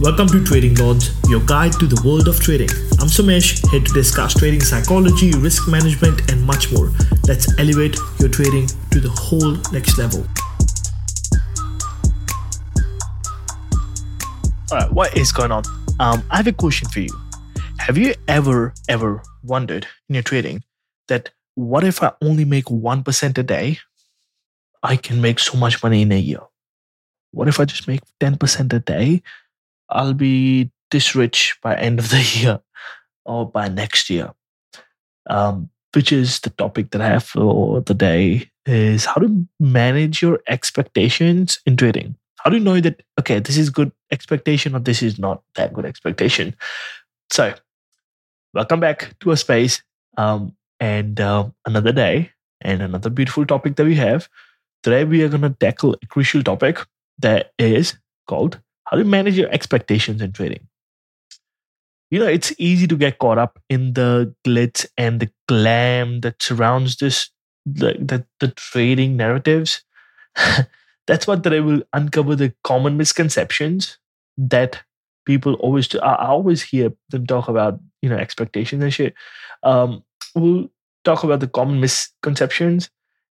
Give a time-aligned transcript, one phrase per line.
[0.00, 2.68] Welcome to Trading Lords, your guide to the world of trading.
[3.00, 6.92] I'm Sumesh, here to discuss trading psychology, risk management, and much more.
[7.26, 10.24] Let's elevate your trading to the whole next level.
[14.70, 15.64] All right, what is going on?
[15.98, 17.10] Um, I have a question for you.
[17.78, 20.62] Have you ever, ever wondered in your trading
[21.08, 23.80] that what if I only make 1% a day?
[24.80, 26.42] I can make so much money in a year.
[27.32, 29.22] What if I just make 10% a day?
[29.90, 32.60] I'll be this rich by end of the year
[33.24, 34.32] or by next year.
[35.28, 40.22] Um, which is the topic that I have for the day is how to manage
[40.22, 42.14] your expectations in trading.
[42.36, 45.72] How do you know that okay, this is good expectation or this is not that
[45.72, 46.54] good expectation?
[47.30, 47.54] So,
[48.54, 49.82] welcome back to a space
[50.16, 52.30] um, and uh, another day
[52.60, 54.28] and another beautiful topic that we have.
[54.82, 56.78] Today we are going to tackle a crucial topic
[57.18, 60.66] that is called how do you manage your expectations in trading?
[62.10, 66.42] You know, it's easy to get caught up in the glitz and the glam that
[66.42, 67.30] surrounds this,
[67.66, 69.82] the, the, the trading narratives.
[71.06, 73.98] That's what that I will uncover the common misconceptions
[74.38, 74.80] that
[75.26, 75.98] people always do.
[76.00, 79.12] I always hear them talk about, you know, expectations and shit.
[79.62, 80.02] Um,
[80.34, 80.70] we'll
[81.04, 82.88] talk about the common misconceptions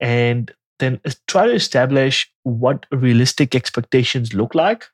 [0.00, 4.86] and then try to establish what realistic expectations look like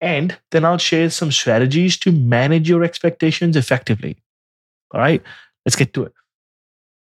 [0.00, 4.16] and then I'll share some strategies to manage your expectations effectively.
[4.92, 5.22] All right,
[5.64, 6.12] let's get to it.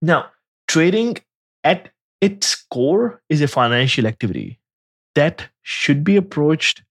[0.03, 0.31] Now,
[0.67, 1.19] trading
[1.65, 4.59] at its core is a financial activity
[5.15, 6.83] that should be approached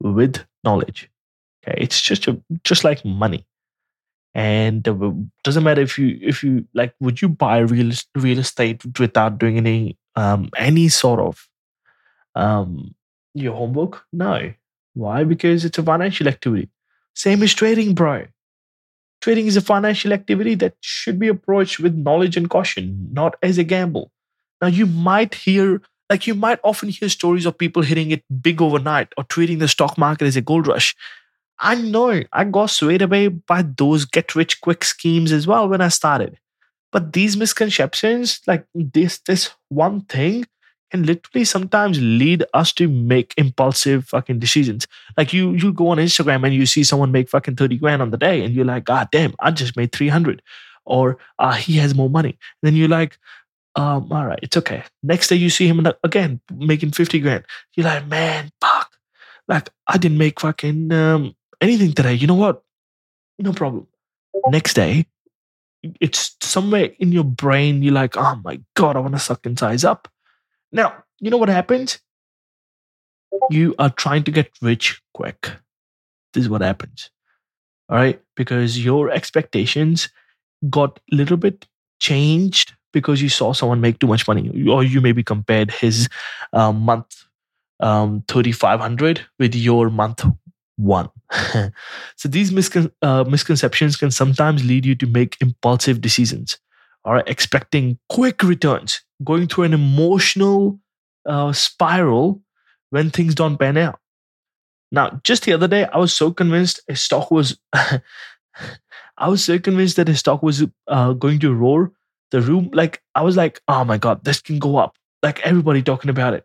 [0.00, 1.10] with knowledge.
[1.66, 3.46] Okay, it's just a, just like money,
[4.34, 8.82] and uh, doesn't matter if you if you like, would you buy real real estate
[8.98, 11.48] without doing any um any sort of
[12.34, 12.94] um
[13.34, 14.04] your homework?
[14.12, 14.52] No,
[14.94, 15.24] why?
[15.24, 16.70] Because it's a financial activity.
[17.14, 18.26] Same as trading, bro.
[19.20, 23.58] Trading is a financial activity that should be approached with knowledge and caution, not as
[23.58, 24.10] a gamble.
[24.60, 28.60] Now, you might hear, like, you might often hear stories of people hitting it big
[28.60, 30.94] overnight or treating the stock market as a gold rush.
[31.58, 35.80] I know I got swayed away by those get rich quick schemes as well when
[35.80, 36.38] I started.
[36.92, 40.44] But these misconceptions, like this, this one thing,
[40.94, 44.86] can literally sometimes lead us to make impulsive fucking decisions.
[45.16, 48.12] Like you you go on Instagram and you see someone make fucking 30 grand on
[48.12, 50.40] the day and you're like, God damn, I just made 300.
[50.84, 52.28] Or uh, he has more money.
[52.30, 53.18] And then you're like,
[53.74, 54.84] um, all right, it's okay.
[55.02, 57.44] Next day you see him again making 50 grand.
[57.74, 58.90] You're like, man, fuck.
[59.48, 62.14] Like I didn't make fucking um, anything today.
[62.14, 62.62] You know what?
[63.40, 63.88] No problem.
[64.46, 65.06] Next day,
[66.00, 69.58] it's somewhere in your brain, you're like, oh my God, I want to suck and
[69.58, 70.08] size up.
[70.74, 72.00] Now, you know what happens?
[73.50, 75.50] You are trying to get rich quick.
[76.34, 77.10] This is what happens.
[77.88, 78.20] All right.
[78.36, 80.08] Because your expectations
[80.68, 81.66] got a little bit
[82.00, 86.08] changed because you saw someone make too much money, or you maybe compared his
[86.52, 87.24] uh, month
[87.80, 90.24] um, 3500 with your month
[90.76, 91.08] one.
[92.16, 96.58] so these miscon- uh, misconceptions can sometimes lead you to make impulsive decisions
[97.04, 100.78] or expecting quick returns going through an emotional
[101.26, 102.42] uh, spiral
[102.90, 103.98] when things don't pan out.
[104.90, 109.58] Now, just the other day, I was so convinced a stock was, I was so
[109.58, 111.92] convinced that a stock was uh, going to roar.
[112.30, 114.96] The room, like, I was like, oh my God, this can go up.
[115.22, 116.44] Like, everybody talking about it.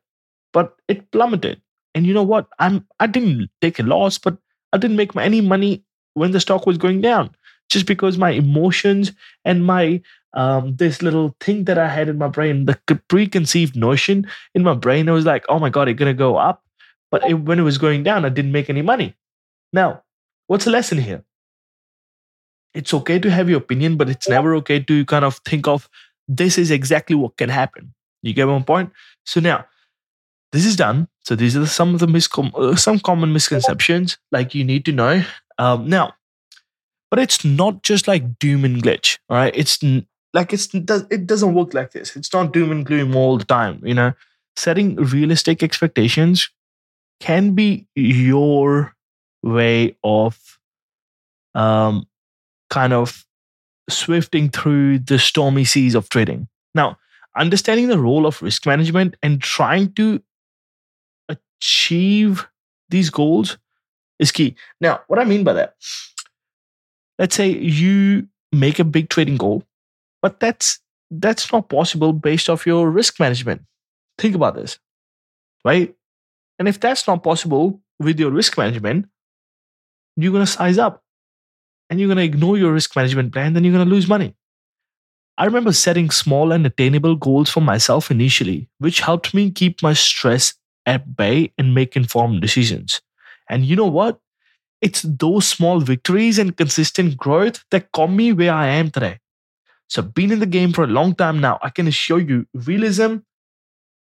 [0.53, 1.61] But it plummeted.
[1.95, 2.47] And you know what?
[2.59, 4.37] I'm, I didn't take a loss, but
[4.73, 5.83] I didn't make any money
[6.13, 7.31] when the stock was going down
[7.69, 9.11] just because my emotions
[9.45, 10.01] and my
[10.33, 14.73] um, this little thing that I had in my brain, the preconceived notion in my
[14.73, 16.63] brain, I was like, oh my God, it's going to go up.
[17.09, 19.15] But it, when it was going down, I didn't make any money.
[19.73, 20.03] Now,
[20.47, 21.23] what's the lesson here?
[22.75, 25.89] It's okay to have your opinion, but it's never okay to kind of think of
[26.27, 27.93] this is exactly what can happen.
[28.21, 28.91] You get one point?
[29.25, 29.65] So now,
[30.51, 31.07] this is done.
[31.23, 34.91] So these are some of the miscom- uh, some common misconceptions like you need to
[34.91, 35.23] know.
[35.57, 36.13] Um, now,
[37.09, 39.17] but it's not just like doom and glitch.
[39.29, 39.81] All right, it's
[40.33, 42.15] like it's it doesn't work like this.
[42.15, 44.13] It's not doom and gloom all the time you know?
[44.55, 46.49] Setting realistic expectations
[47.19, 48.93] can be your
[49.41, 50.59] way of
[51.55, 52.05] um
[52.69, 53.25] kind of
[53.89, 56.47] swifting through the stormy seas of trading.
[56.75, 56.97] Now
[57.35, 60.21] understanding the role of risk management and trying to
[61.29, 62.47] achieve
[62.89, 63.57] these goals
[64.19, 64.55] is key.
[64.81, 65.75] Now what i mean by that
[67.19, 69.63] let's say you make a big trading goal
[70.21, 70.79] but that's
[71.11, 73.63] that's not possible based off your risk management.
[74.17, 74.79] Think about this,
[75.65, 75.95] right?
[76.59, 79.07] And if that's not possible with your risk management,
[80.15, 81.03] you're to size up
[81.89, 84.35] and you're to ignore your risk management plan, then you're to lose money.
[85.37, 89.93] I remember setting small and attainable goals for myself initially, which helped me keep my
[89.93, 90.53] stress
[90.85, 93.01] at bay and make informed decisions.
[93.49, 94.19] And you know what?
[94.81, 99.19] It's those small victories and consistent growth that got me where I am today.
[99.87, 103.17] So, been in the game for a long time now, I can assure you, realism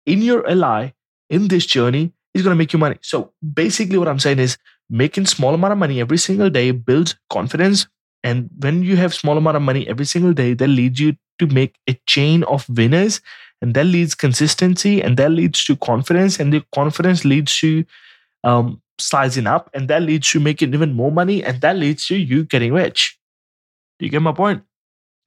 [0.06, 0.94] in your LI
[1.30, 2.98] in this journey is going to make you money.
[3.02, 4.58] So, basically, what I'm saying is
[4.90, 7.88] making small amount of money every single day builds confidence.
[8.24, 11.48] And when you have small amount of money every single day, that leads you to
[11.48, 13.22] make a chain of winners,
[13.62, 17.86] and that leads consistency, and that leads to confidence, and the confidence leads to
[18.44, 22.18] um, sizing up, and that leads to making even more money, and that leads to
[22.18, 23.18] you getting rich.
[24.00, 24.64] Do you get my point?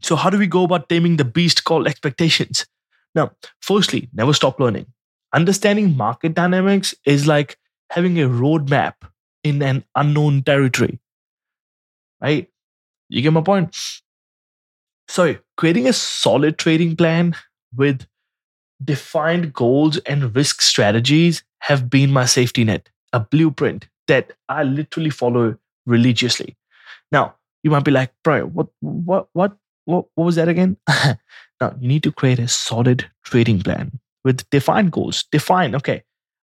[0.03, 2.67] So, how do we go about taming the beast called expectations?
[3.15, 4.87] Now, firstly, never stop learning.
[5.35, 7.59] Understanding market dynamics is like
[7.91, 8.95] having a roadmap
[9.45, 11.01] in an unknown territory,
[12.21, 12.49] right?
[13.09, 13.77] You get my point?
[15.09, 17.35] So, creating a solid trading plan
[17.75, 18.07] with
[18.83, 25.11] defined goals and risk strategies have been my safety net, a blueprint that I literally
[25.11, 25.57] follow
[25.87, 26.57] religiously.
[27.11, 30.77] Now, you might be like, bro, what, what, what what, what was that again?
[30.89, 35.25] now, you need to create a solid trading plan with defined goals.
[35.33, 36.03] Define, okay,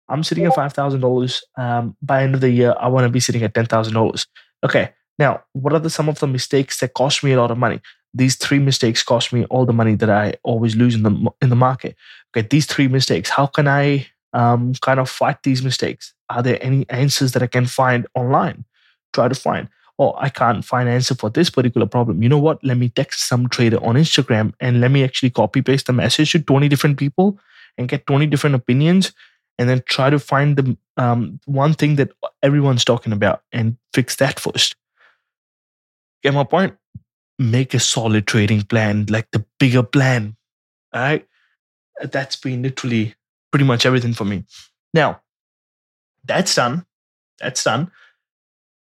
[0.08, 1.42] I'm sitting at $5,000.
[1.58, 4.26] Um, by end of the year, I want to be sitting at $10,000.
[4.64, 7.58] Okay, now, what are the, some of the mistakes that cost me a lot of
[7.58, 7.80] money?
[8.14, 11.50] These three mistakes cost me all the money that I always lose in the in
[11.50, 11.96] the market.
[12.34, 13.28] Okay, these three mistakes.
[13.28, 16.14] How can I um, kind of fight these mistakes?
[16.28, 18.64] Are there any answers that I can find online?
[19.12, 19.68] Try to find
[19.98, 22.22] oh, I can't find an answer for this particular problem.
[22.22, 22.62] You know what?
[22.62, 26.32] Let me text some trader on Instagram and let me actually copy paste the message
[26.32, 27.38] to 20 different people
[27.78, 29.12] and get 20 different opinions
[29.58, 32.10] and then try to find the um, one thing that
[32.42, 34.76] everyone's talking about and fix that first.
[36.22, 36.74] Get my point?
[37.38, 40.36] Make a solid trading plan, like the bigger plan.
[40.92, 41.26] All right.
[42.02, 43.14] That's been literally
[43.50, 44.44] pretty much everything for me.
[44.92, 45.22] Now,
[46.26, 46.84] that's done.
[47.38, 47.90] That's done.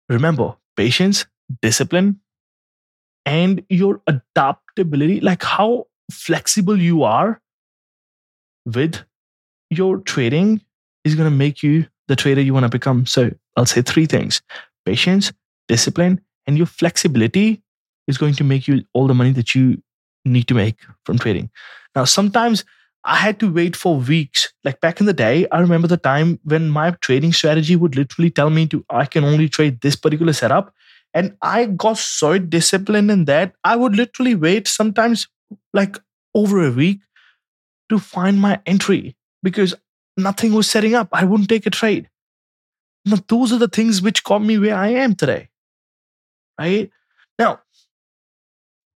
[0.09, 1.25] Remember, patience,
[1.61, 2.19] discipline,
[3.25, 7.41] and your adaptability, like how flexible you are
[8.65, 9.03] with
[9.69, 10.61] your trading,
[11.03, 13.05] is going to make you the trader you want to become.
[13.05, 14.41] So I'll say three things
[14.85, 15.31] patience,
[15.67, 17.61] discipline, and your flexibility
[18.07, 19.81] is going to make you all the money that you
[20.25, 21.49] need to make from trading.
[21.95, 22.65] Now, sometimes
[23.03, 24.52] I had to wait for weeks.
[24.63, 28.29] Like back in the day, I remember the time when my trading strategy would literally
[28.29, 30.73] tell me to I can only trade this particular setup.
[31.13, 35.27] And I got so disciplined in that I would literally wait sometimes
[35.73, 35.97] like
[36.33, 37.01] over a week
[37.89, 39.75] to find my entry because
[40.17, 41.09] nothing was setting up.
[41.11, 42.09] I wouldn't take a trade.
[43.05, 45.49] Now, those are the things which got me where I am today.
[46.57, 46.89] Right?
[47.37, 47.59] Now,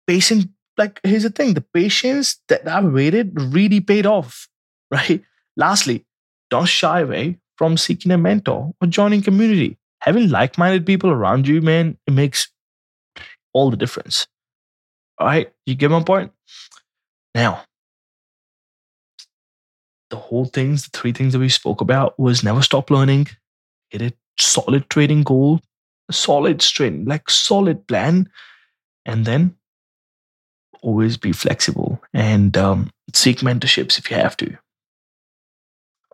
[0.07, 4.47] patient like here's the thing the patience that I waited really paid off,
[4.91, 5.23] right?
[5.57, 6.05] Lastly,
[6.49, 9.77] don't shy away from seeking a mentor or joining community.
[10.01, 12.49] Having like-minded people around you, man, it makes
[13.53, 14.27] all the difference.
[15.17, 16.31] All right, you get my point?
[17.33, 17.63] Now,
[20.11, 23.27] the whole things, the three things that we spoke about was never stop learning,
[23.89, 25.59] hit a solid trading goal,
[26.07, 28.29] a solid trading, like solid plan,
[29.05, 29.55] and then
[30.83, 34.57] always be flexible and um, seek mentorships if you have to.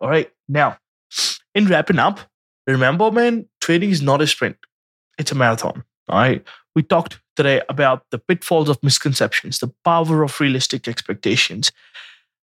[0.04, 0.30] All right.
[0.48, 0.76] Now,
[1.54, 2.20] in wrapping up,
[2.66, 4.56] remember, man, trading is not a sprint,
[5.18, 5.82] it's a marathon.
[6.08, 6.44] All right.
[6.74, 11.72] We talked today about the pitfalls of misconceptions, the power of realistic expectations,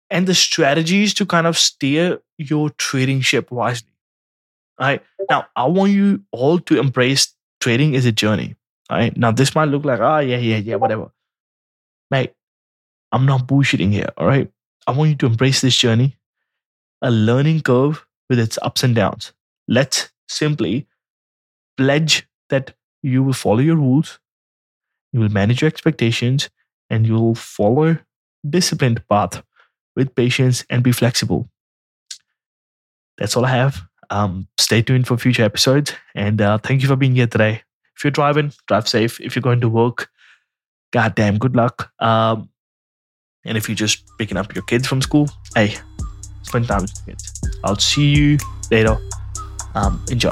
[0.10, 3.90] and the strategies to kind of steer your trading ship wisely.
[4.80, 5.04] All right.
[5.30, 8.56] Now, I want you all to embrace trading as a journey.
[8.90, 9.16] All right.
[9.16, 11.12] Now, this might look like, oh, yeah, yeah, yeah, whatever
[12.14, 12.34] mate,
[13.12, 14.10] I'm not bullshitting here.
[14.18, 14.50] All right.
[14.86, 16.18] I want you to embrace this journey,
[17.04, 19.34] a learning curve with its ups and downs.
[19.68, 20.88] Let's simply
[21.78, 24.20] pledge that you will follow your rules,
[25.12, 26.50] you will manage your expectations,
[26.90, 27.98] and you will follow
[28.50, 29.44] disciplined path
[29.96, 31.50] with patience and be flexible.
[33.18, 33.82] That's all I have.
[34.10, 37.62] Um, stay tuned for future episodes, and uh, thank you for being here today.
[37.96, 39.20] If you're driving, drive safe.
[39.22, 40.10] If you're going to work,
[40.92, 41.92] goddamn good luck.
[42.00, 42.50] Um,
[43.46, 45.76] and if you're just picking up your kids from school, hey,
[46.44, 47.42] spend time with kids.
[47.64, 48.38] I'll see you
[48.72, 48.98] later.
[49.76, 50.32] Um, enjoy.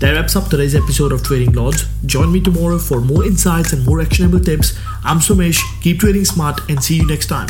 [0.00, 1.86] That wraps up today's episode of Trading Lords.
[2.06, 4.78] Join me tomorrow for more insights and more actionable tips.
[5.04, 5.60] I'm Sumesh.
[5.82, 7.48] Keep trading smart and see you next time.